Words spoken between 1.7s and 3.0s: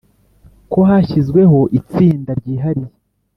itsinda ryihariye